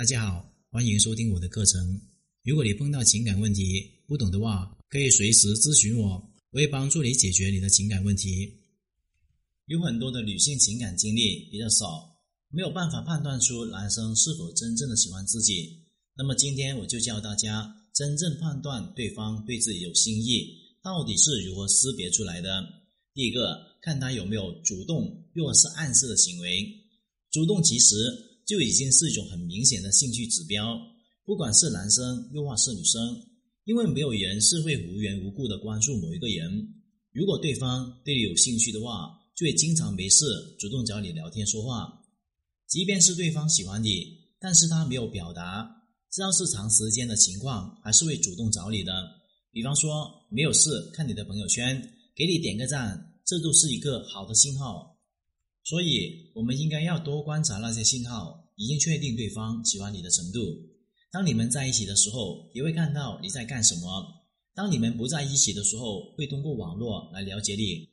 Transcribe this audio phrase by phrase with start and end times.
[0.00, 2.00] 大家好，欢迎收听我的课程。
[2.42, 6.14] 如果你碰到情感问题不懂的话，可以随时咨询我，
[6.52, 8.50] 我会帮助你解决你的情感问题。
[9.66, 12.16] 有很多的女性情感经历比较少，
[12.48, 15.84] 没有办法判断出男生是否真正的喜欢自己。
[16.16, 20.48] 那么今天我就教大家真正判断对方对自己有心意，
[20.82, 22.64] 到底是如何识别出来的。
[23.12, 26.66] 第一个，看他有没有主动又或是暗示的行为。
[27.30, 28.29] 主动其实。
[28.50, 30.76] 就已经是一种很明显的兴趣指标，
[31.24, 33.00] 不管是男生又或是女生，
[33.62, 36.50] 因为没有人是会无缘无故的关注某一个人。
[37.12, 40.26] 如果对方对你有兴趣的话，就会经常没事
[40.58, 42.02] 主动找你聊天说话。
[42.66, 45.70] 即便是对方喜欢你，但是他没有表达，
[46.10, 48.92] 知道是长时间的情况，还是会主动找你的。
[49.52, 51.80] 比方说没有事看你的朋友圈，
[52.16, 54.89] 给你点个赞，这都是一个好的信号。
[55.70, 60.40] 所以，我们应该要多观察那些信号，已经确定对方喜欢你的程度。
[61.12, 63.88] 当你们在一起的时候，也会看到你在干什么；
[64.52, 67.88] 当你们不在一起的时候，会通过网络来了解你，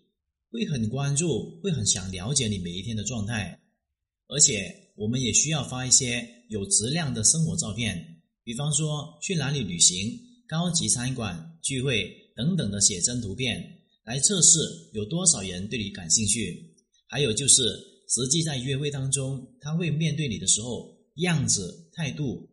[0.49, 3.61] 会很关注，会很想了解你每一天的状态。
[4.27, 13.63] 而且，我们也需要发一些有质量的生活照片，比方说去哪里旅行、高级餐馆、聚会等等的写真图片，
[14.03, 14.57] 来测试
[14.93, 16.66] 有多少人对你感兴趣。
[17.07, 17.63] 还有就是，
[18.09, 22.49] 实际在约会当中，他会面对你的时候，样子、态度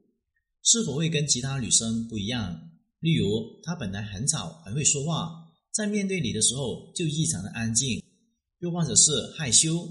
[0.62, 2.70] 是否会跟其他女生不一样？
[3.00, 5.30] 例如，他本来很吵、很会说话，
[5.72, 8.00] 在面对你的时候就异常的安静；
[8.60, 9.88] 又或者是害羞，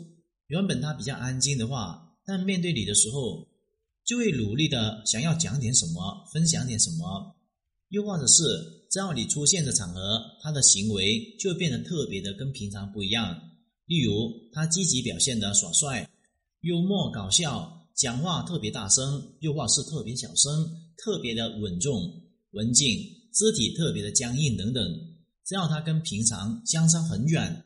[0.47, 3.47] 原本他比较安静的话，但面对你的时候
[4.06, 7.36] 就会努力的想要讲点什么、分享点什么；
[7.89, 8.44] 又或者是
[8.89, 13.39] 只要你出现的场合，他的行为就变得特别的跟平常不一样。
[13.85, 16.09] 例如，他积极表现的耍帅、
[16.61, 20.51] 幽默搞笑，讲话特别大声，又或是特别小声，
[20.97, 22.97] 特别的稳重、文静，
[23.33, 24.83] 肢体特别的僵硬等等。
[25.45, 27.66] 只要他跟平常相差很远，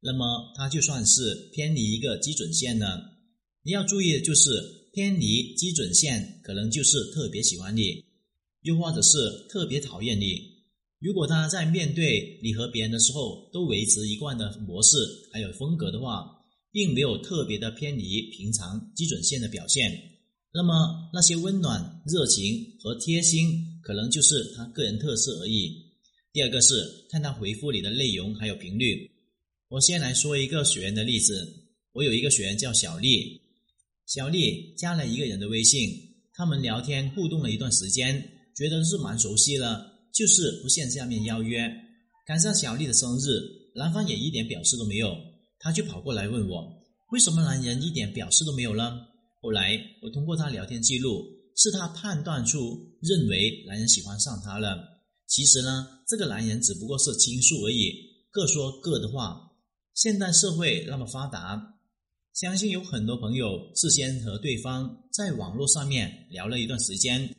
[0.00, 3.12] 那么他就算是偏离一个基准线了。
[3.62, 4.50] 你要注意的就是，
[4.92, 8.04] 偏离基准线可能就是特别喜欢你，
[8.60, 10.53] 又或者是特别讨厌你。
[11.00, 14.96] 如果他在面对你和别人的时候都维持一贯的模式
[15.32, 16.24] 还有风格的话，
[16.72, 19.92] 并没有特别的偏离平常基准线的表现，
[20.52, 25.72] 那么那些温暖、热情和贴心可能就是他个人特色而已。
[26.32, 29.10] 第二个是看他回复你的内容还有频率。
[29.68, 31.46] 我先来说一个学员的例子，
[31.92, 33.40] 我有一个学员叫小丽，
[34.06, 35.90] 小丽加了一个人的微信，
[36.32, 38.20] 他们聊天互动了一段时间，
[38.56, 39.93] 觉得是蛮熟悉了。
[40.14, 41.68] 就是不线下面邀约，
[42.24, 43.42] 赶上小丽的生日，
[43.74, 45.12] 男方也一点表示都没有，
[45.58, 46.64] 他就跑过来问我，
[47.10, 48.96] 为什么男人一点表示都没有呢？
[49.42, 51.24] 后来我通过他聊天记录，
[51.56, 54.78] 是他判断出认为男人喜欢上他了。
[55.26, 57.92] 其实呢，这个男人只不过是倾诉而已，
[58.30, 59.40] 各说各的话。
[59.94, 61.60] 现代社会那么发达，
[62.34, 67.34] 相信有很多朋友事先和对方在网络上面聊了一段时间。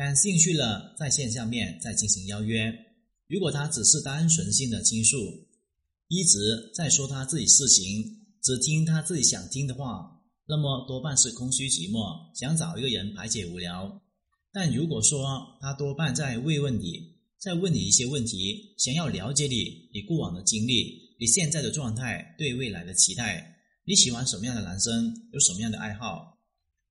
[0.00, 2.72] 感兴趣了，在线下面再进行邀约。
[3.28, 5.18] 如果他只是单纯性的倾诉，
[6.08, 14.00] 一直在说他自己事情，只听他自己想听的话，那么多半是空虚寂寞，想找一个人排解无聊。
[14.50, 26.39] 但如果说他多半在慰问你，在问你一些问题，想要了解你，你过往的经历，你现在的状态，对未来的期待，你喜欢什么样的男生，有什么样的爱好？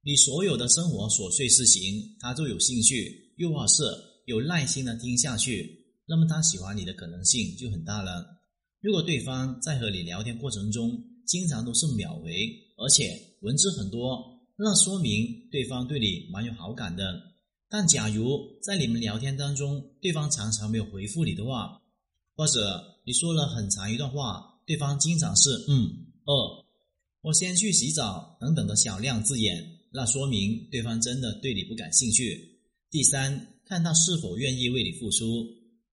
[0.01, 3.83] 你所有的生活琐碎事情，他都有兴趣，又或是
[4.25, 8.25] 有耐心的听下去，那么他喜欢你的可能性就很大了。
[8.81, 12.31] 如果对方在和你聊天过程中，经常都是秒回，
[12.77, 13.11] 而且
[13.41, 17.03] 文字很多，那说明对方对你蛮有好感的。
[17.69, 21.81] 但假如在你们聊天当中，对方常常没有回复你的话，
[22.35, 25.85] 或者你说了很长一段话，对方经常是嗯、
[26.23, 26.65] 哦，
[27.21, 29.78] 我先去洗澡等等的小量字眼。
[29.91, 32.59] 那说明对方真的对你不感兴趣。
[32.91, 35.45] 第三，看他是否愿意为你付出。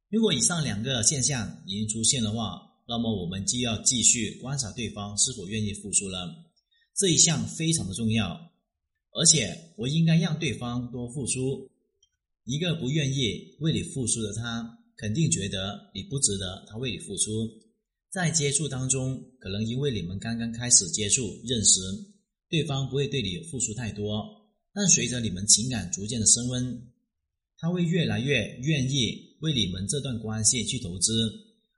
[0.09, 6.33] 如果以上两个现象已经出现的话，那么我们就要继续观察对方是否愿意付出了。
[6.95, 8.39] 这一项非常的重要，
[9.13, 11.71] 而且我应该让对方多付出。
[12.45, 17.51] 一个不愿意为你付出的他，肯定觉得你不值得他为你付出。
[18.11, 21.81] 在接触当中，可能因为你们刚刚开始接触认识。
[22.49, 24.25] 对方不会对你付出太多，
[24.73, 26.83] 但随着你们情感逐渐的升温，
[27.59, 31.13] 他会越来越愿意为你们这段关系去投资，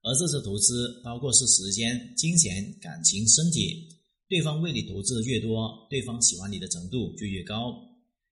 [0.03, 3.89] 而这次投资包括是时间、金钱、感情、身体。
[4.29, 7.73] 对方为你投资的越多，对方喜欢你的程度就越高。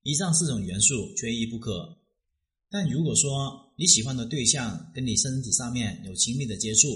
[0.02, 1.96] 以上四种元素缺一不可。
[2.70, 6.88] 但如果说你喜欢的对象跟你身体上面有亲密的接触，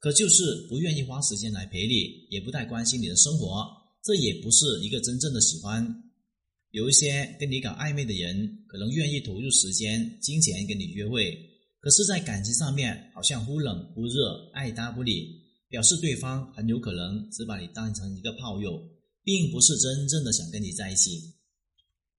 [0.00, 3.64] 可就是不愿意花时间来陪你，也不太关心你的生活，
[4.02, 6.04] 这也不是一个真正的喜欢。
[6.70, 11.34] 有一些跟你搞暧昧的人，可能愿意投入时间、金钱跟你约会，
[11.80, 18.78] 可是，在感情上面好像忽冷忽热、爱搭不理，表示对方很有可能只把你当成一个炮友，
[19.24, 21.34] 并不是真正的想跟你在一起。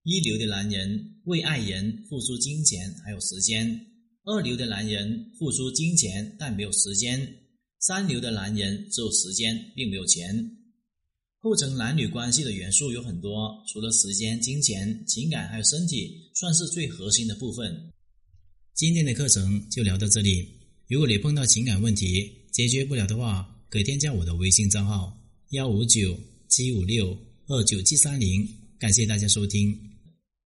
[0.03, 3.85] 一流的男人为爱人付出金钱还有时间，
[4.23, 7.35] 二流的男人付出金钱但没有时间。
[7.79, 10.57] 三流的男人只有时间，并没有钱。
[11.41, 17.93] 构成男女关系的元素有很多，除了时间、金钱、情感，还有身体，算是最核心的部分。
[18.73, 20.45] 今天的课程就聊到这里。
[20.89, 25.17] 如果你碰到情感问题解决不了的话，可以添加我的微信账号：
[25.51, 26.19] 幺五九
[26.49, 28.45] 七五六二九七三零。
[28.77, 29.77] 感谢大家收听。